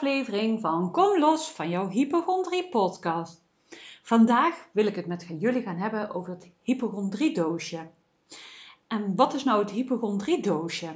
[0.00, 3.42] aflevering van Kom los van jouw hypochondrie podcast.
[4.02, 7.88] Vandaag wil ik het met jullie gaan hebben over het hypochondrie doosje.
[8.86, 10.86] En wat is nou het hypochondrie doosje?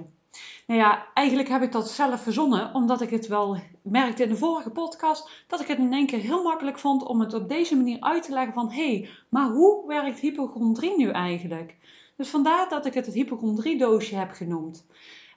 [0.66, 4.36] Nou ja, eigenlijk heb ik dat zelf verzonnen, omdat ik het wel merkte in de
[4.36, 7.76] vorige podcast, dat ik het in één keer heel makkelijk vond om het op deze
[7.76, 11.76] manier uit te leggen van, hé, hey, maar hoe werkt hypochondrie nu eigenlijk?
[12.16, 14.86] Dus vandaar dat ik het het hypochondrie doosje heb genoemd.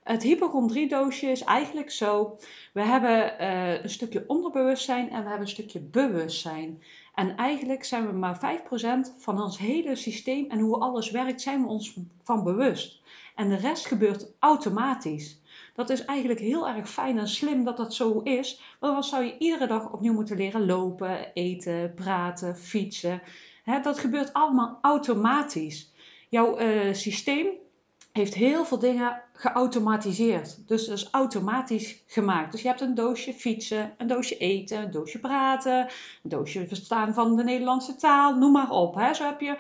[0.08, 2.38] Het hypochondriedoosje is eigenlijk zo:
[2.74, 6.84] we hebben uh, een stukje onderbewustzijn en we hebben een stukje bewustzijn.
[7.14, 8.60] En eigenlijk zijn we maar
[9.08, 13.02] 5% van ons hele systeem en hoe alles werkt, zijn we ons van bewust.
[13.36, 15.42] En de rest gebeurt automatisch.
[15.76, 18.62] Dat is eigenlijk heel erg fijn en slim dat dat zo is.
[18.80, 23.22] Want dan zou je iedere dag opnieuw moeten leren lopen, eten, praten, fietsen.
[23.84, 25.94] dat gebeurt allemaal automatisch.
[26.30, 27.48] Jouw uh, systeem
[28.18, 30.68] heeft heel veel dingen geautomatiseerd.
[30.68, 32.52] Dus dat is automatisch gemaakt.
[32.52, 35.80] Dus je hebt een doosje fietsen, een doosje eten, een doosje praten,
[36.24, 38.96] een doosje verstaan van de Nederlandse taal, noem maar op.
[38.96, 39.14] Hè.
[39.14, 39.58] Zo heb je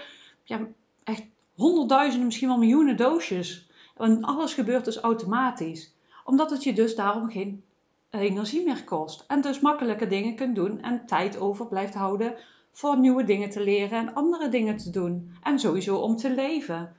[1.03, 1.23] echt
[1.55, 3.69] honderdduizenden, misschien wel miljoenen doosjes.
[3.97, 5.95] En alles gebeurt dus automatisch.
[6.25, 7.63] Omdat het je dus daarom geen
[8.09, 9.23] energie meer kost.
[9.27, 12.35] En dus makkelijke dingen kunt doen en tijd over blijft houden
[12.71, 15.31] voor nieuwe dingen te leren en andere dingen te doen.
[15.43, 16.95] En sowieso om te leven.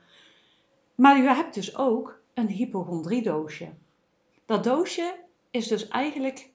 [0.99, 3.69] Maar je hebt dus ook een hypochondriedoosje.
[4.47, 5.15] Dat doosje
[5.51, 6.51] is dus eigenlijk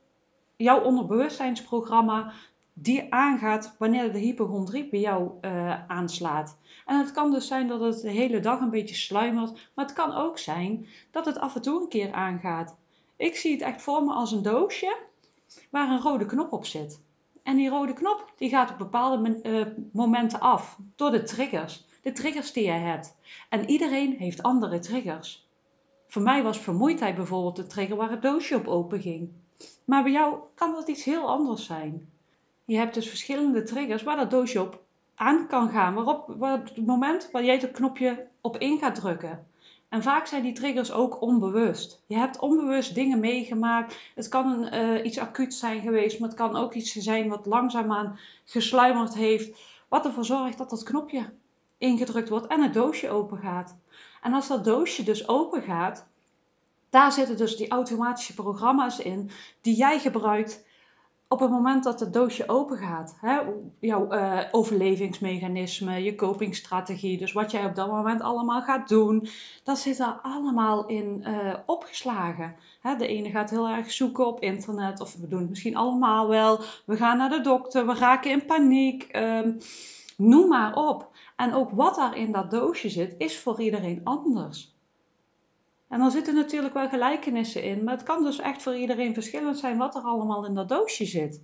[0.55, 2.33] jouw onderbewustzijnsprogramma
[2.73, 6.57] die aangaat wanneer de hypochondrie bij jou uh, aanslaat.
[6.85, 9.93] En het kan dus zijn dat het de hele dag een beetje sluimert, maar het
[9.93, 12.75] kan ook zijn dat het af en toe een keer aangaat.
[13.15, 14.97] Ik zie het echt voor me als een doosje
[15.69, 17.01] waar een rode knop op zit.
[17.43, 22.11] En die rode knop die gaat op bepaalde uh, momenten af door de triggers de
[22.11, 23.15] triggers die jij hebt.
[23.49, 25.47] En iedereen heeft andere triggers.
[26.07, 29.31] Voor mij was vermoeidheid bijvoorbeeld de trigger waar het doosje op open ging.
[29.85, 32.09] Maar bij jou kan dat iets heel anders zijn.
[32.65, 34.83] Je hebt dus verschillende triggers waar dat doosje op
[35.15, 35.93] aan kan gaan.
[35.93, 39.47] Waarop, waar het moment waar jij het knopje op in gaat drukken.
[39.89, 42.03] En vaak zijn die triggers ook onbewust.
[42.07, 43.97] Je hebt onbewust dingen meegemaakt.
[44.15, 48.19] Het kan uh, iets acuut zijn geweest, maar het kan ook iets zijn wat langzaamaan
[48.45, 49.59] gesluimerd heeft.
[49.89, 51.33] Wat ervoor zorgt dat dat knopje
[51.83, 53.77] ingedrukt wordt en het doosje open gaat.
[54.21, 56.05] En als dat doosje dus open gaat,
[56.89, 59.29] daar zitten dus die automatische programma's in
[59.61, 60.65] die jij gebruikt
[61.27, 63.17] op het moment dat het doosje open gaat.
[63.21, 63.39] Hè?
[63.79, 69.27] Jouw uh, overlevingsmechanisme, je copingstrategie, dus wat jij op dat moment allemaal gaat doen,
[69.63, 72.55] dat zit er allemaal in uh, opgeslagen.
[72.81, 72.95] Hè?
[72.95, 76.59] De ene gaat heel erg zoeken op internet, of we doen misschien allemaal wel.
[76.85, 79.09] We gaan naar de dokter, we raken in paniek.
[79.15, 79.57] Um,
[80.27, 81.11] noem maar op.
[81.35, 84.75] En ook wat daar in dat doosje zit, is voor iedereen anders.
[85.87, 89.57] En dan zitten natuurlijk wel gelijkenissen in, maar het kan dus echt voor iedereen verschillend
[89.57, 91.41] zijn wat er allemaal in dat doosje zit.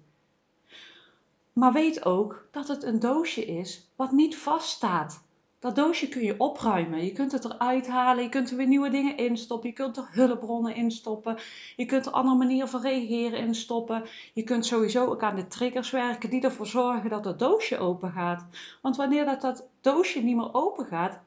[1.54, 5.28] Maar weet ook dat het een doosje is wat niet vaststaat.
[5.60, 7.06] Dat doosje kun je opruimen.
[7.06, 8.24] Je kunt het eruit halen.
[8.24, 9.70] Je kunt er weer nieuwe dingen instoppen.
[9.70, 11.38] Je kunt er hulpbronnen instoppen.
[11.76, 14.04] Je kunt er andere manieren van reageren instoppen.
[14.34, 18.12] Je kunt sowieso ook aan de triggers werken die ervoor zorgen dat het doosje open
[18.12, 18.46] gaat.
[18.82, 21.20] Want wanneer dat, dat doosje niet meer open gaat,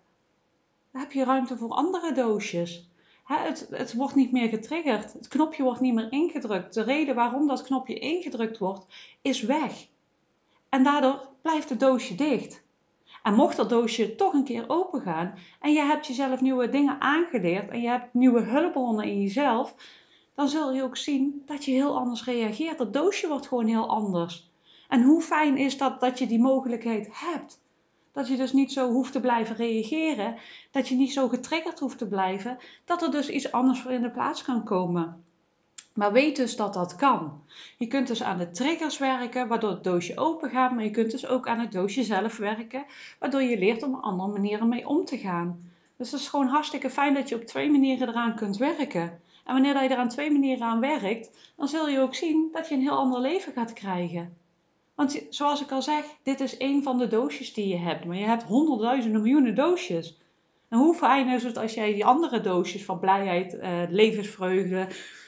[0.92, 2.88] heb je ruimte voor andere doosjes.
[3.24, 5.12] het, het wordt niet meer getriggerd.
[5.12, 6.74] Het knopje wordt niet meer ingedrukt.
[6.74, 8.86] De reden waarom dat knopje ingedrukt wordt,
[9.22, 9.86] is weg.
[10.68, 12.62] En daardoor blijft het doosje dicht.
[13.22, 17.00] En mocht dat doosje toch een keer open gaan en je hebt jezelf nieuwe dingen
[17.00, 19.74] aangeleerd en je hebt nieuwe hulpbronnen in jezelf,
[20.34, 22.78] dan zul je ook zien dat je heel anders reageert.
[22.78, 24.50] Dat doosje wordt gewoon heel anders.
[24.88, 27.60] En hoe fijn is dat dat je die mogelijkheid hebt?
[28.12, 30.36] Dat je dus niet zo hoeft te blijven reageren,
[30.70, 34.02] dat je niet zo getriggerd hoeft te blijven, dat er dus iets anders voor in
[34.02, 35.24] de plaats kan komen.
[35.94, 37.42] Maar weet dus dat dat kan.
[37.78, 41.10] Je kunt dus aan de triggers werken, waardoor het doosje open gaat, maar je kunt
[41.10, 42.84] dus ook aan het doosje zelf werken,
[43.18, 45.70] waardoor je leert om andere manieren mee om te gaan.
[45.96, 49.20] Dus het is gewoon hartstikke fijn dat je op twee manieren eraan kunt werken.
[49.44, 52.68] En wanneer je er aan twee manieren aan werkt, dan zul je ook zien dat
[52.68, 54.36] je een heel ander leven gaat krijgen.
[54.94, 58.16] Want zoals ik al zeg, dit is één van de doosjes die je hebt, maar
[58.16, 60.20] je hebt honderdduizenden miljoenen doosjes.
[60.68, 64.86] En hoe fijn is het als jij die andere doosjes van blijheid, uh, levensvreugde,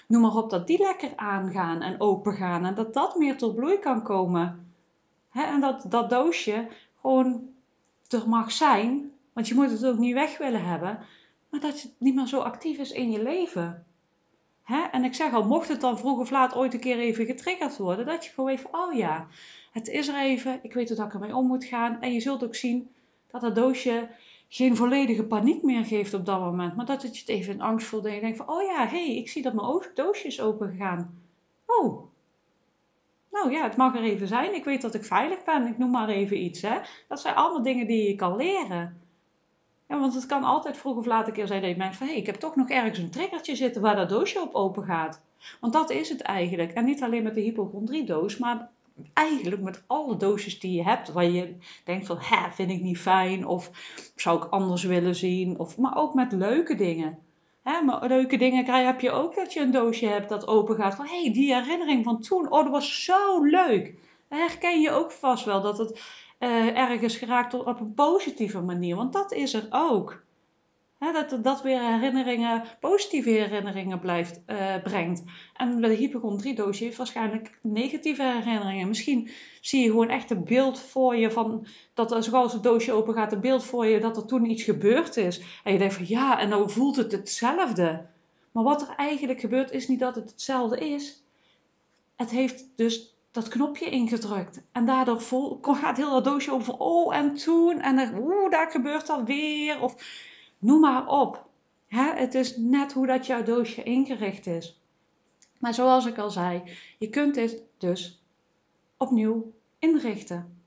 [0.09, 2.65] noem maar op, dat die lekker aangaan en opengaan.
[2.65, 4.73] En dat dat meer tot bloei kan komen.
[5.33, 6.69] en dat dat doosje
[7.01, 7.49] gewoon
[8.09, 10.99] er mag zijn, want je moet het ook niet weg willen hebben,
[11.49, 13.87] maar dat het niet meer zo actief is in je leven.
[14.93, 17.77] En ik zeg al, mocht het dan vroeg of laat ooit een keer even getriggerd
[17.77, 19.27] worden, dat je gewoon even, oh ja,
[19.73, 22.01] het is er even, ik weet hoe ik ermee om moet gaan.
[22.01, 22.91] En je zult ook zien
[23.31, 24.09] dat dat doosje
[24.55, 26.77] geen volledige paniek meer geeft op dat moment.
[26.77, 28.87] Maar dat het je het even in angst voelt en je denkt van, oh ja,
[28.87, 31.23] hé, hey, ik zie dat mijn doosje is open gegaan.
[31.67, 32.03] Oh,
[33.31, 34.55] nou ja, het mag er even zijn.
[34.55, 35.67] Ik weet dat ik veilig ben.
[35.67, 36.63] Ik noem maar even iets.
[36.63, 36.79] Hè?
[37.09, 39.01] Dat zijn allemaal dingen die je kan leren.
[39.89, 42.07] Ja, want het kan altijd vroeg of laat een keer zijn dat je merkt van...
[42.07, 44.85] hé, hey, ik heb toch nog ergens een triggertje zitten waar dat doosje op open
[44.85, 45.21] gaat.
[45.61, 46.73] Want dat is het eigenlijk.
[46.73, 48.71] En niet alleen met de hypochondriedoos, maar
[49.13, 52.99] eigenlijk met alle doosjes die je hebt, waar je denkt van, hè, vind ik niet
[52.99, 53.71] fijn, of
[54.17, 57.19] zou ik anders willen zien, of, maar ook met leuke dingen.
[57.63, 60.77] Hè, maar leuke dingen krijg, heb je ook dat je een doosje hebt dat open
[60.77, 63.95] gaat van, hé, hey, die herinnering van toen, oh, dat was zo leuk.
[64.29, 66.01] Dan herken je ook vast wel dat het
[66.39, 70.24] uh, ergens geraakt wordt op een positieve manier, want dat is er ook
[71.13, 75.23] dat dat weer herinneringen, positieve herinneringen blijft, uh, brengt.
[75.57, 78.89] En de hypochondriedoosje heeft waarschijnlijk negatieve herinneringen.
[78.89, 79.31] Misschien
[79.61, 83.33] zie je gewoon echt een beeld voor je van, dat zoals het doosje open gaat,
[83.33, 85.43] een beeld voor je dat er toen iets gebeurd is.
[85.65, 88.07] En je denkt van ja, en dan voelt het hetzelfde.
[88.53, 91.23] Maar wat er eigenlijk gebeurt is niet dat het hetzelfde is.
[92.17, 94.63] Het heeft dus dat knopje ingedrukt.
[94.73, 99.07] En daardoor vol, gaat heel dat doosje over, oh en toen, en oeh, daar gebeurt
[99.07, 99.81] dat weer.
[99.81, 99.95] Of
[100.65, 101.47] Noem maar op.
[101.89, 104.81] het is net hoe dat jouw doosje ingericht is.
[105.59, 106.63] Maar zoals ik al zei,
[106.99, 108.23] je kunt dit dus
[108.97, 110.59] opnieuw inrichten.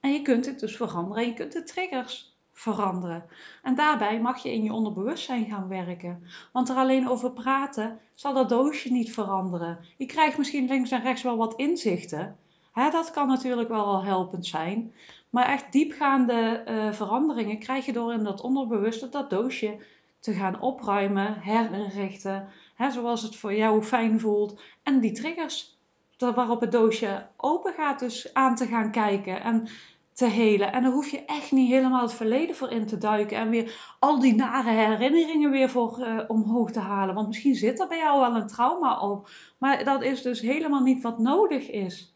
[0.00, 3.24] En je kunt het dus veranderen en je kunt de triggers veranderen.
[3.62, 6.22] En daarbij mag je in je onderbewustzijn gaan werken.
[6.52, 9.78] Want er alleen over praten zal dat doosje niet veranderen.
[9.96, 12.36] Je krijgt misschien links en rechts wel wat inzichten.
[12.76, 14.92] Dat kan natuurlijk wel al helpend zijn.
[15.30, 19.78] Maar echt diepgaande uh, veranderingen krijg je door in dat onderbewuste dat doosje
[20.20, 24.60] te gaan opruimen, herinrichten, hè, zoals het voor jou fijn voelt.
[24.82, 25.78] En die triggers
[26.18, 29.68] waarop het doosje open gaat, dus aan te gaan kijken en
[30.12, 30.72] te helen.
[30.72, 33.96] En daar hoef je echt niet helemaal het verleden voor in te duiken en weer
[33.98, 37.14] al die nare herinneringen weer voor uh, omhoog te halen.
[37.14, 40.82] Want misschien zit er bij jou wel een trauma op, maar dat is dus helemaal
[40.82, 42.15] niet wat nodig is.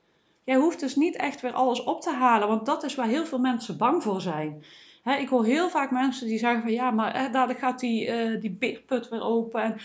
[0.51, 3.27] Jij hoeft dus niet echt weer alles op te halen, want dat is waar heel
[3.27, 4.65] veel mensen bang voor zijn.
[5.05, 8.41] ik hoor heel vaak mensen die zeggen van ja, maar he, dadelijk gaat die, uh,
[8.41, 9.63] die beerput weer open.
[9.63, 9.77] En,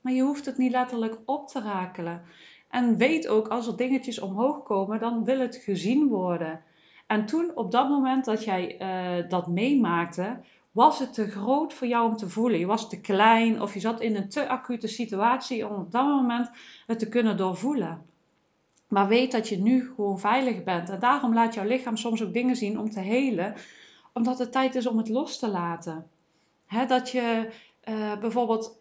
[0.00, 2.22] maar je hoeft het niet letterlijk op te rakelen.
[2.70, 6.62] En weet ook, als er dingetjes omhoog komen, dan wil het gezien worden.
[7.06, 10.40] En toen, op dat moment dat jij uh, dat meemaakte,
[10.70, 12.58] was het te groot voor jou om te voelen.
[12.58, 16.06] Je was te klein of je zat in een te acute situatie om op dat
[16.06, 16.50] moment
[16.86, 18.12] het te kunnen doorvoelen.
[18.94, 20.90] Maar weet dat je nu gewoon veilig bent.
[20.90, 23.54] En daarom laat jouw lichaam soms ook dingen zien om te helen,
[24.12, 26.10] omdat het tijd is om het los te laten.
[26.86, 27.50] dat je
[27.88, 28.78] uh, bijvoorbeeld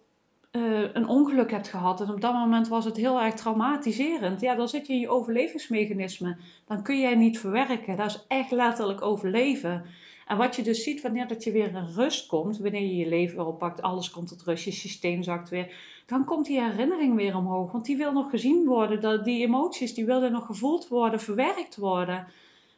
[0.57, 4.41] uh, een ongeluk hebt gehad en op dat moment was het heel erg traumatiserend.
[4.41, 6.37] Ja, dan zit je in je overlevingsmechanisme.
[6.67, 7.97] Dan kun jij niet verwerken.
[7.97, 9.85] Dat is echt letterlijk overleven.
[10.27, 13.07] En wat je dus ziet wanneer dat je weer in rust komt, wanneer je je
[13.07, 15.73] leven oppakt, alles komt tot rust, je systeem zakt weer,
[16.05, 17.71] dan komt die herinnering weer omhoog.
[17.71, 22.27] Want die wil nog gezien worden, die emoties, die willen nog gevoeld worden, verwerkt worden.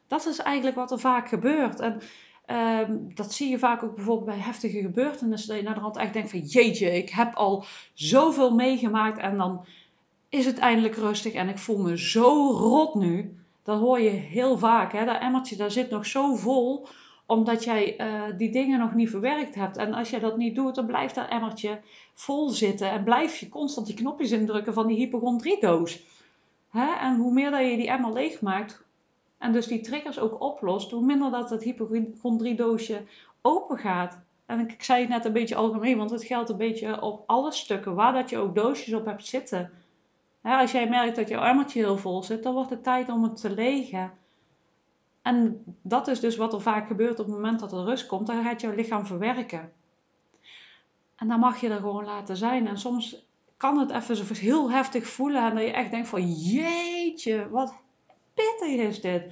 [0.07, 1.79] Dat is eigenlijk wat er vaak gebeurt.
[1.79, 2.01] En
[2.45, 6.13] ehm, dat zie je vaak ook bijvoorbeeld bij heftige gebeurtenissen, dat je naar de echt
[6.13, 9.65] denkt van jeetje, ik heb al zoveel meegemaakt en dan
[10.29, 13.35] is het eindelijk rustig en ik voel me zo rot nu.
[13.63, 14.91] Dat hoor je heel vaak.
[14.91, 15.05] Hè?
[15.05, 16.87] Dat emmertje, daar zit nog zo vol
[17.25, 19.77] omdat jij uh, die dingen nog niet verwerkt hebt.
[19.77, 21.79] En als jij dat niet doet, dan blijft dat emmertje
[22.13, 22.91] vol zitten.
[22.91, 26.03] En blijf je constant die knopjes indrukken van die hypochondriedoos.
[26.99, 28.84] En hoe meer dat je die emmer leegmaakt,
[29.37, 33.03] en dus die triggers ook oplost, hoe minder dat het hypochondriedoosje
[33.41, 34.19] open gaat.
[34.45, 37.51] En ik, zei het net een beetje algemeen, want het geldt een beetje op alle
[37.51, 39.71] stukken, waar dat je ook doosjes op hebt zitten.
[40.41, 43.41] Als jij merkt dat jouw emmertje heel vol zit, dan wordt het tijd om het
[43.41, 44.11] te legen.
[45.21, 48.27] En dat is dus wat er vaak gebeurt op het moment dat er rust komt.
[48.27, 49.71] Dan gaat jouw lichaam verwerken.
[51.15, 52.67] En dan mag je er gewoon laten zijn.
[52.67, 53.25] En soms
[53.57, 55.43] kan het even heel heftig voelen.
[55.43, 57.75] En dat je echt denkt van jeetje, wat
[58.35, 59.23] pittig is dit.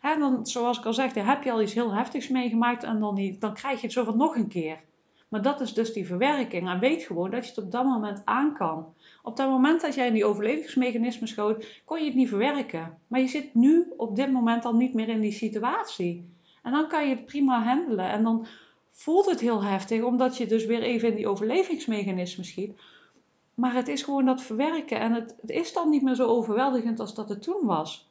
[0.00, 2.82] En dan, zoals ik al zeg, heb je al iets heel heftigs meegemaakt.
[2.82, 4.80] En dan, dan krijg je het zo van nog een keer.
[5.28, 6.68] Maar dat is dus die verwerking.
[6.68, 8.94] En weet gewoon dat je het op dat moment aan kan.
[9.22, 12.98] Op dat moment dat jij in die overlevingsmechanismen schoot, kon je het niet verwerken.
[13.06, 16.28] Maar je zit nu op dit moment al niet meer in die situatie.
[16.62, 18.10] En dan kan je het prima handelen.
[18.10, 18.46] En dan
[18.90, 22.80] voelt het heel heftig, omdat je dus weer even in die overlevingsmechanismen schiet.
[23.54, 25.00] Maar het is gewoon dat verwerken.
[25.00, 28.09] En het is dan niet meer zo overweldigend als dat het toen was.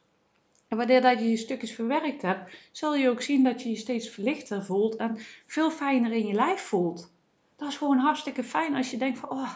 [0.70, 3.76] En wanneer dat je je stukjes verwerkt hebt, zal je ook zien dat je je
[3.76, 7.12] steeds verlichter voelt en veel fijner in je lijf voelt.
[7.56, 9.52] Dat is gewoon hartstikke fijn als je denkt van, oh,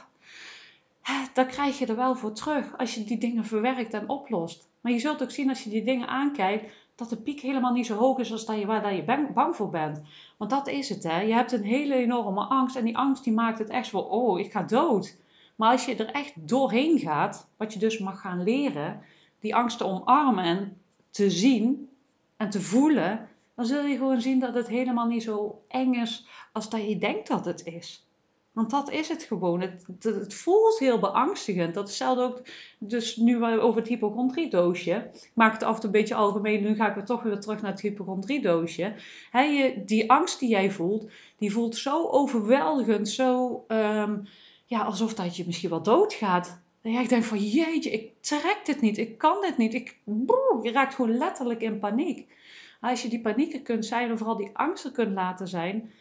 [1.33, 4.69] dan krijg je er wel voor terug als je die dingen verwerkt en oplost.
[4.81, 7.87] Maar je zult ook zien als je die dingen aankijkt, dat de piek helemaal niet
[7.87, 10.03] zo hoog is als dat je, waar je bang, bang voor bent.
[10.37, 11.21] Want dat is het, hè.
[11.21, 14.39] Je hebt een hele enorme angst en die angst die maakt het echt zo, oh,
[14.39, 15.17] ik ga dood.
[15.57, 19.01] Maar als je er echt doorheen gaat, wat je dus mag gaan leren,
[19.41, 20.79] die angst te omarmen en
[21.15, 21.89] te zien
[22.37, 26.27] en te voelen, dan zul je gewoon zien dat het helemaal niet zo eng is
[26.53, 28.07] als dat je denkt dat het is.
[28.53, 29.61] Want dat is het gewoon.
[29.61, 31.75] Het, voelt heel beangstigend.
[31.75, 32.43] Dat is hetzelfde ook,
[32.79, 35.11] dus nu over het hypochondriedoosje.
[35.13, 36.63] Ik maak het af en een beetje algemeen.
[36.63, 38.95] Nu ga ik weer toch weer terug naar het hypochondriedoosje.
[39.31, 43.09] He, je, die angst die jij voelt, die voelt zo overweldigend.
[43.09, 44.27] Zo um,
[44.67, 46.61] ja, alsof dat je misschien wel doodgaat.
[46.83, 48.99] En jij denkt van jeetje, ik trek dit niet.
[48.99, 49.75] Ik kan dit niet.
[49.75, 52.33] Ik, boe, je raakt gewoon letterlijk in paniek.
[52.81, 55.93] Als je die panieken kunt zijn, of vooral die angsten kunt laten zijn,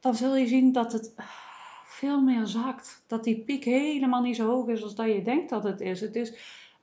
[0.00, 1.14] dan zul je zien dat het
[1.86, 3.04] veel meer zakt.
[3.06, 6.00] Dat die piek helemaal niet zo hoog is als dat je denkt dat het is.
[6.00, 6.30] Het is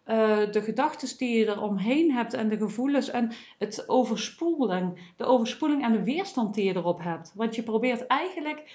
[0.08, 4.98] uh, de gedachten die je er omheen hebt en de gevoelens en het overspoelen.
[5.18, 7.32] De overspoeling en de weerstand die je erop hebt.
[7.36, 8.72] Want je probeert eigenlijk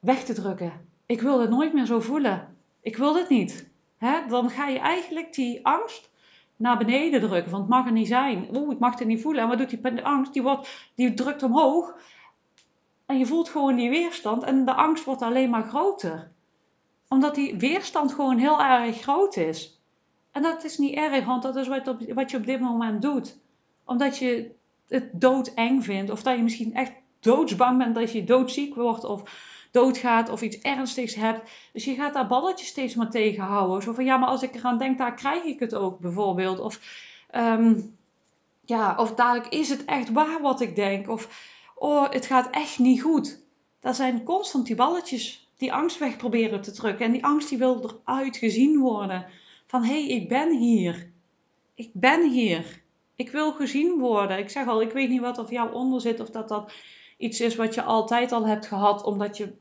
[0.00, 0.72] weg te drukken.
[1.06, 2.56] Ik wil het nooit meer zo voelen.
[2.80, 3.74] Ik wil dit niet.
[4.28, 6.10] Dan ga je eigenlijk die angst
[6.56, 7.50] naar beneden drukken.
[7.50, 8.48] Want het mag er niet zijn.
[8.56, 9.42] Oeh, ik mag het niet voelen.
[9.42, 10.32] En wat doet die angst?
[10.32, 11.96] Die, wordt, die drukt omhoog.
[13.06, 14.42] En je voelt gewoon die weerstand.
[14.42, 16.30] En de angst wordt alleen maar groter.
[17.08, 19.80] Omdat die weerstand gewoon heel erg groot is.
[20.32, 23.38] En dat is niet erg, want dat is wat, wat je op dit moment doet.
[23.84, 24.54] Omdat je
[24.88, 26.10] het doodeng vindt.
[26.10, 29.04] Of dat je misschien echt doodsbang bent dat je doodziek wordt.
[29.04, 29.22] Of
[29.76, 31.50] doodgaat of iets ernstigs hebt.
[31.72, 33.82] Dus je gaat daar balletjes steeds maar tegenhouden.
[33.82, 36.58] Zo van ja, maar als ik eraan denk, daar krijg ik het ook bijvoorbeeld.
[36.58, 36.80] Of,
[37.34, 37.96] um,
[38.64, 41.08] ja, of dadelijk is het echt waar wat ik denk.
[41.08, 41.28] Of
[41.74, 43.40] oh, het gaat echt niet goed.
[43.80, 47.06] Dat zijn constant die balletjes die angst weg proberen te drukken.
[47.06, 49.26] En die angst die wil eruit gezien worden.
[49.66, 51.10] Van hé, hey, ik ben hier.
[51.74, 52.82] Ik ben hier.
[53.16, 54.38] Ik wil gezien worden.
[54.38, 56.20] Ik zeg al, ik weet niet wat voor jou onder zit.
[56.20, 56.72] Of dat dat
[57.18, 59.04] iets is wat je altijd al hebt gehad.
[59.04, 59.52] Omdat je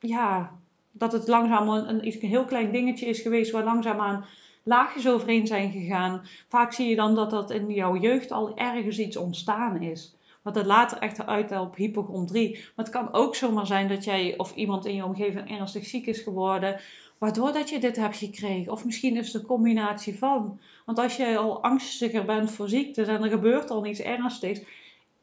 [0.00, 0.58] ja,
[0.92, 4.24] dat het langzaam een, een, een heel klein dingetje is geweest waar langzaamaan
[4.62, 6.22] laagjes overheen zijn gegaan.
[6.48, 10.16] Vaak zie je dan dat dat in jouw jeugd al ergens iets ontstaan is.
[10.42, 12.50] Wat het later echt uit op hypochondrie.
[12.52, 16.06] Maar het kan ook zomaar zijn dat jij of iemand in je omgeving ernstig ziek
[16.06, 16.80] is geworden.
[17.18, 18.72] Waardoor dat je dit hebt gekregen.
[18.72, 20.60] Of misschien is het een combinatie van.
[20.84, 24.60] Want als jij al angstiger bent voor ziektes en er gebeurt al iets ernstigs.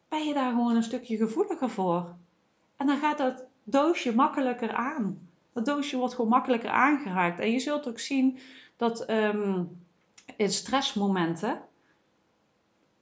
[0.10, 2.16] Ben je daar gewoon een stukje gevoeliger voor.
[2.78, 5.30] En dan gaat dat doosje makkelijker aan.
[5.54, 7.40] Dat doosje wordt gewoon makkelijker aangeraakt.
[7.40, 8.40] En je zult ook zien
[8.78, 9.84] dat um,
[10.38, 11.62] in stressmomenten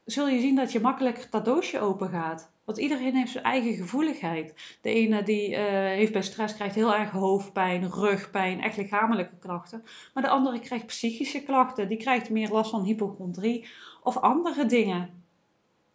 [0.05, 2.51] zul je zien dat je makkelijker dat doosje open gaat.
[2.63, 4.77] Want iedereen heeft zijn eigen gevoeligheid.
[4.81, 9.83] De ene die uh, heeft bij stress krijgt heel erg hoofdpijn, rugpijn, echt lichamelijke klachten.
[10.13, 11.87] Maar de andere krijgt psychische klachten.
[11.87, 13.67] Die krijgt meer last van hypochondrie
[14.03, 15.23] of andere dingen.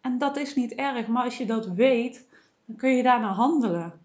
[0.01, 2.27] En dat is niet erg, maar als je dat weet,
[2.65, 3.98] dan kun je daarna handelen.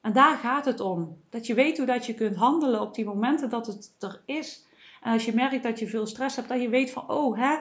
[0.00, 1.16] En daar gaat het om.
[1.30, 4.66] Dat je weet hoe dat je kunt handelen op die momenten dat het er is.
[5.02, 7.58] En als je merkt dat je veel stress hebt, dat je weet van, oh hè,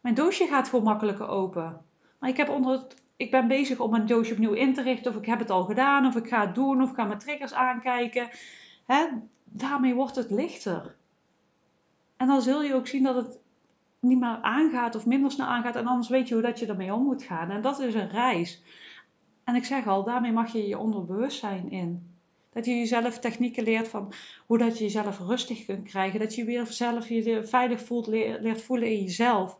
[0.00, 1.80] mijn doosje gaat gewoon makkelijker open.
[2.18, 2.86] Maar ik, heb onder
[3.16, 5.64] ik ben bezig om mijn doosje opnieuw in te richten, of ik heb het al
[5.64, 8.28] gedaan, of ik ga het doen, of ik ga mijn triggers aankijken.
[8.86, 9.06] Hè,
[9.44, 10.96] daarmee wordt het lichter.
[12.16, 13.38] En dan zul je ook zien dat het
[14.00, 15.76] niet meer aangaat of minder snel aangaat.
[15.76, 17.50] En anders weet je hoe dat je ermee om moet gaan.
[17.50, 18.62] En dat is een reis.
[19.44, 22.10] En ik zeg al, daarmee mag je je onderbewustzijn in.
[22.52, 24.12] Dat je jezelf technieken leert van
[24.46, 26.20] hoe dat je jezelf rustig kunt krijgen.
[26.20, 29.58] Dat je weer zelf je veilig voelt, leert voelen in jezelf.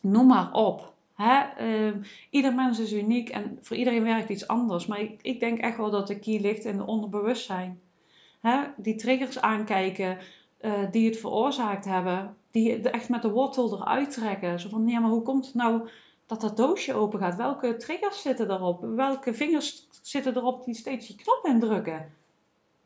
[0.00, 0.92] Noem maar op.
[1.14, 1.42] Hè?
[1.60, 1.94] Uh,
[2.30, 4.86] ieder mens is uniek en voor iedereen werkt iets anders.
[4.86, 7.80] Maar ik, ik denk echt wel dat de key ligt in het onderbewustzijn.
[8.40, 8.60] Hè?
[8.76, 10.18] Die triggers aankijken
[10.60, 12.36] uh, die het veroorzaakt hebben.
[12.50, 14.60] Die echt met de wortel eruit trekken.
[14.60, 15.88] Zo van, ja, maar hoe komt het nou
[16.32, 17.36] dat dat doosje open gaat.
[17.36, 18.80] Welke triggers zitten erop?
[18.80, 22.12] Welke vingers zitten erop die steeds die knop indrukken?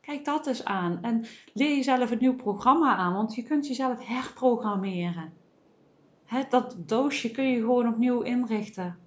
[0.01, 0.99] Kijk dat eens aan.
[1.03, 5.33] En leer jezelf een nieuw programma aan, want je kunt jezelf herprogrammeren.
[6.49, 8.99] dat doosje kun je gewoon opnieuw inrichten.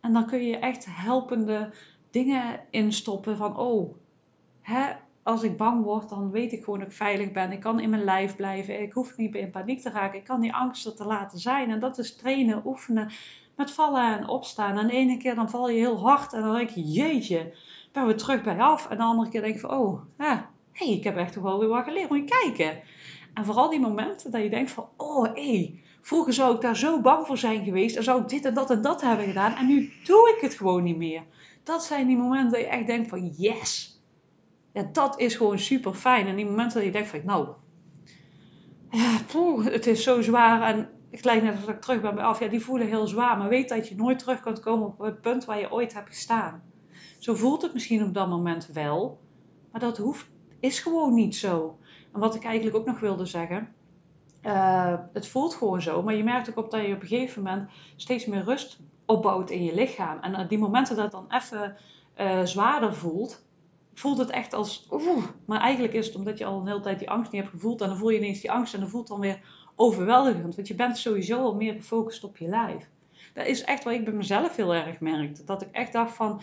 [0.00, 1.72] En dan kun je echt helpende
[2.10, 3.94] dingen instoppen van, oh,
[5.22, 7.52] als ik bang word, dan weet ik gewoon dat ik veilig ben.
[7.52, 8.82] Ik kan in mijn lijf blijven.
[8.82, 10.18] Ik hoef niet in paniek te raken.
[10.18, 11.70] Ik kan die angsten te laten zijn.
[11.70, 13.10] En dat is trainen, oefenen
[13.56, 14.78] met vallen en opstaan.
[14.78, 17.54] En de ene keer dan val je heel hard en dan denk je, jeetje,
[17.92, 18.88] ben we terug bij af.
[18.88, 21.58] En de andere keer denk je van, oh, ja, hey, ik heb echt toch wel
[21.58, 22.08] weer wat geleerd.
[22.08, 22.80] Moet je kijken.
[23.34, 26.76] En vooral die momenten dat je denkt van, oh, hé, hey, vroeger zou ik daar
[26.76, 27.96] zo bang voor zijn geweest.
[27.96, 29.54] En zou ik dit en dat en dat hebben gedaan.
[29.54, 31.22] En nu doe ik het gewoon niet meer.
[31.62, 34.01] Dat zijn die momenten dat je echt denkt van, yes,
[34.72, 36.26] ja, dat is gewoon super fijn.
[36.26, 37.48] En die momenten dat je denkt van, nou,
[38.90, 40.62] ja, poeh, het is zo zwaar.
[40.62, 43.38] En gelijk net als ik terug ben bij af, die voelen heel zwaar.
[43.38, 46.08] Maar weet dat je nooit terug kunt komen op het punt waar je ooit hebt
[46.08, 46.62] gestaan.
[47.18, 49.20] Zo voelt het misschien op dat moment wel,
[49.72, 50.26] maar dat hoeft,
[50.60, 51.78] is gewoon niet zo.
[52.12, 53.74] En wat ik eigenlijk ook nog wilde zeggen,
[54.42, 57.42] uh, het voelt gewoon zo, maar je merkt ook op dat je op een gegeven
[57.42, 60.18] moment steeds meer rust opbouwt in je lichaam.
[60.20, 61.76] En op die momenten dat het dan even
[62.16, 63.44] uh, zwaarder voelt,
[63.94, 65.24] voelt het echt als oeh.
[65.46, 67.80] Maar eigenlijk is het omdat je al een hele tijd die angst niet hebt gevoeld.
[67.80, 69.40] En dan voel je ineens die angst en dan voelt het dan weer
[69.76, 70.54] overweldigend.
[70.54, 72.88] Want je bent sowieso al meer gefocust op je lijf.
[73.34, 75.44] Dat is echt wat ik bij mezelf heel erg merkte.
[75.44, 76.40] Dat ik echt dacht van,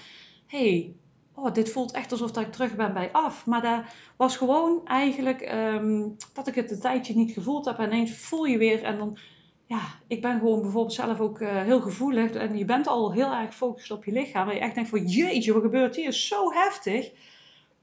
[0.48, 0.94] hé, hey,
[1.34, 3.46] oh, dit voelt echt alsof dat ik terug ben bij af.
[3.46, 3.82] Maar dat
[4.18, 7.78] was gewoon eigenlijk um, dat ik het een tijdje niet gevoeld heb.
[7.78, 9.18] En ineens voel je weer en dan,
[9.66, 12.32] ja, ik ben gewoon bijvoorbeeld zelf ook uh, heel gevoelig.
[12.32, 14.50] En je bent al heel erg gefocust op je lichaam.
[14.50, 16.14] En je echt denkt van, jeetje, wat gebeurt hier?
[16.14, 17.12] Zo heftig.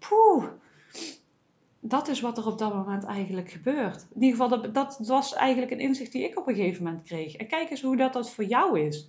[0.08, 0.44] Poeh.
[1.80, 4.06] Dat is wat er op dat moment eigenlijk gebeurt.
[4.14, 7.02] In ieder geval, dat, dat was eigenlijk een inzicht die ik op een gegeven moment
[7.02, 7.36] kreeg.
[7.36, 9.08] En kijk eens hoe dat, dat voor jou is.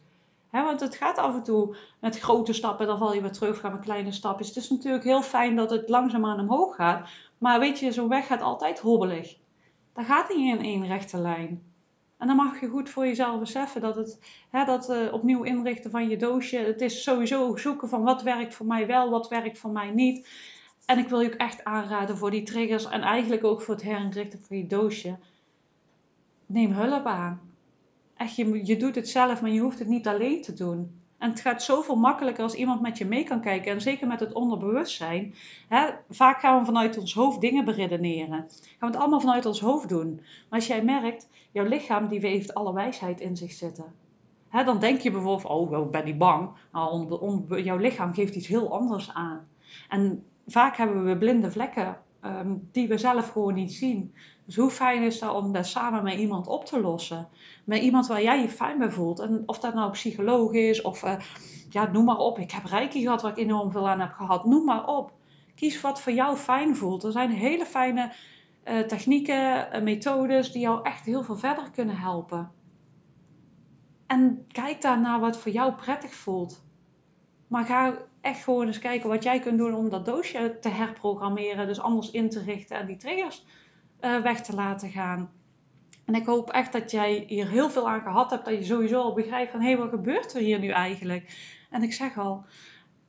[0.51, 3.79] want het gaat af en toe met grote stappen, dan val je weer terug, met
[3.79, 4.47] kleine stapjes.
[4.47, 7.09] Het is natuurlijk heel fijn dat het langzaamaan omhoog gaat.
[7.37, 9.37] Maar weet je, zo'n weg gaat altijd hobbelig.
[9.93, 11.63] Dat gaat niet in één rechte lijn.
[12.17, 14.19] En dan mag je goed voor jezelf beseffen dat het
[14.51, 16.57] dat, uh, opnieuw inrichten van je doosje.
[16.57, 20.27] Het is sowieso zoeken van wat werkt voor mij wel, wat werkt voor mij niet.
[20.87, 23.83] En ik wil je ook echt aanraden voor die triggers en eigenlijk ook voor het
[23.83, 25.17] herinrichten van je doosje.
[26.45, 27.41] Neem hulp aan.
[28.15, 31.01] Echt, je, je doet het zelf, maar je hoeft het niet alleen te doen.
[31.17, 33.71] En het gaat zoveel makkelijker als iemand met je mee kan kijken.
[33.71, 35.33] En zeker met het onderbewustzijn.
[35.67, 38.37] Hè, vaak gaan we vanuit ons hoofd dingen beredeneren.
[38.37, 40.15] Gaan we het allemaal vanuit ons hoofd doen.
[40.15, 43.93] Maar als jij merkt, jouw lichaam die heeft alle wijsheid in zich zitten.
[44.49, 46.49] Hè, dan denk je bijvoorbeeld, oh, ik ben niet bang.
[46.71, 49.47] Nou, jouw lichaam geeft iets heel anders aan.
[49.89, 54.13] En vaak hebben we blinde vlekken ehm, die we zelf gewoon niet zien.
[54.45, 57.27] Dus hoe fijn is dat om dat samen met iemand op te lossen?
[57.65, 59.19] Met iemand waar jij je fijn bij voelt.
[59.19, 61.13] En of dat nou psycholoog is of uh,
[61.69, 62.39] ja, noem maar op.
[62.39, 64.45] Ik heb reiki gehad waar ik enorm veel aan heb gehad.
[64.45, 65.11] Noem maar op.
[65.55, 67.03] Kies wat voor jou fijn voelt.
[67.03, 68.13] Er zijn hele fijne
[68.65, 72.51] uh, technieken, uh, methodes die jou echt heel veel verder kunnen helpen.
[74.07, 76.65] En kijk daarna wat voor jou prettig voelt.
[77.47, 81.67] Maar ga echt gewoon eens kijken wat jij kunt doen om dat doosje te herprogrammeren.
[81.67, 83.45] Dus anders in te richten en die triggers
[84.01, 85.29] uh, weg te laten gaan.
[86.05, 88.45] En ik hoop echt dat jij hier heel veel aan gehad hebt.
[88.45, 91.55] Dat je sowieso al begrijpt van hé, hey, wat gebeurt er hier nu eigenlijk?
[91.69, 92.45] En ik zeg al,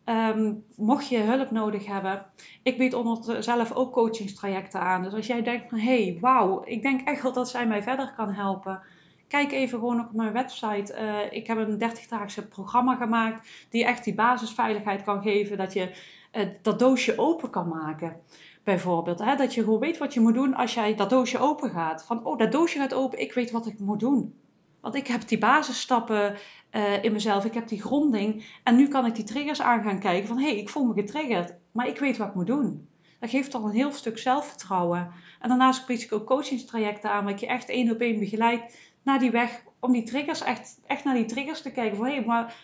[0.09, 2.27] um, mocht je hulp nodig hebben,
[2.63, 5.03] ik bied onder zelf ook coachingstrajecten aan.
[5.03, 7.83] Dus als jij denkt van hé, hey, wauw, ik denk echt wel dat zij mij
[7.83, 8.81] verder kan helpen
[9.29, 10.95] Kijk even gewoon op mijn website.
[10.99, 15.57] Uh, ik heb een 30-daagse programma gemaakt die echt die basisveiligheid kan geven.
[15.57, 15.91] Dat je
[16.33, 18.17] uh, dat doosje open kan maken.
[18.65, 19.37] Bijvoorbeeld, hè?
[19.37, 22.05] dat je gewoon weet wat je moet doen als jij dat doosje open gaat.
[22.05, 24.35] Van, oh, dat doosje gaat open, ik weet wat ik moet doen.
[24.81, 26.37] Want ik heb die basisstappen
[26.73, 28.59] uh, in mezelf, ik heb die gronding.
[28.65, 30.95] En nu kan ik die triggers aan gaan kijken van, hé, hey, ik voel me
[30.95, 32.89] getriggerd, maar ik weet wat ik moet doen.
[33.21, 35.11] Dat geeft al een heel stuk zelfvertrouwen.
[35.41, 39.19] En daarnaast bied ik ook coachingstrajecten aan, waar je echt één op één begeleid naar
[39.19, 41.97] die weg om die triggers echt, echt naar die triggers te kijken.
[41.97, 42.57] Van hé, hey, maar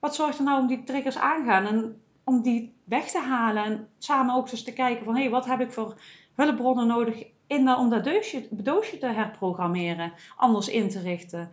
[0.00, 3.88] wat zorgt er nou om die triggers aangaan en om die weg te halen en
[3.98, 6.00] samen ook eens te kijken van hé, hey, wat heb ik voor
[6.34, 11.50] hulpbronnen nodig in, om dat doosje, doosje te herprogrammeren, anders in te richten.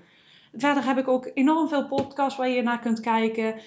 [0.54, 3.62] Verder heb ik ook enorm veel podcasts waar je naar kunt kijken.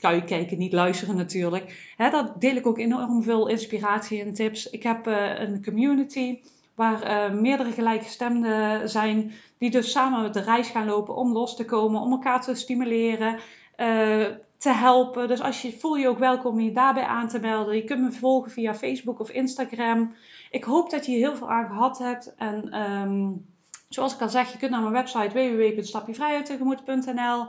[0.00, 1.92] Kan je kijken, niet luisteren natuurlijk.
[1.96, 4.70] Hè, dat deel ik ook enorm veel inspiratie en tips.
[4.70, 6.38] Ik heb uh, een community
[6.74, 11.56] waar uh, meerdere gelijkgestemden zijn, die dus samen met de reis gaan lopen om los
[11.56, 13.38] te komen, om elkaar te stimuleren,
[13.76, 15.28] uh, te helpen.
[15.28, 17.76] Dus als je voel je ook welkom je daarbij aan te melden.
[17.76, 20.14] Je kunt me volgen via Facebook of Instagram.
[20.50, 22.34] Ik hoop dat je hier heel veel aan gehad hebt.
[22.34, 23.46] En um,
[23.88, 27.46] zoals ik al zeg, je kunt naar mijn website www.stapjevrijheidtegemoet.nl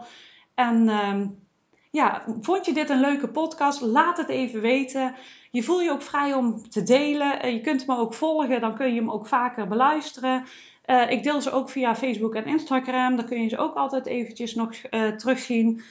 [0.56, 1.43] en um,
[1.94, 3.82] ja, vond je dit een leuke podcast?
[3.82, 5.16] Laat het even weten.
[5.52, 7.42] Je voel je ook vrij om te delen.
[7.42, 10.46] Eh, je kunt me ook volgen, dan kun je hem ook vaker beluisteren.
[10.86, 13.16] Uh, ik deel ze ook via Facebook en Instagram.
[13.16, 15.82] Dan kun je ze ook altijd eventjes nog uh, terugzien.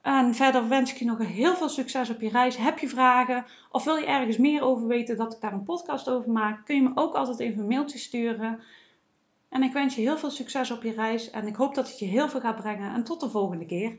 [0.00, 2.56] En verder wens ik je nog heel veel succes op je reis.
[2.56, 6.08] Heb je vragen of wil je ergens meer over weten dat ik daar een podcast
[6.08, 6.64] over maak?
[6.64, 8.60] Kun je me ook altijd even een mailtje sturen.
[9.48, 11.30] En ik wens je heel veel succes op je reis.
[11.30, 12.94] En ik hoop dat het je heel veel gaat brengen.
[12.94, 13.98] En tot de volgende keer.